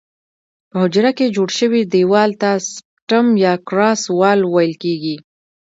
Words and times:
په 0.69 0.75
حجره 0.83 1.11
کې 1.17 1.33
جوړ 1.35 1.49
شوي 1.59 1.81
دیوال 1.93 2.31
ته 2.41 2.51
سپټم 2.73 3.25
یا 3.45 3.53
کراس 3.67 4.01
وال 4.19 4.39
ویل 4.53 4.73
کیږي. 4.83 5.15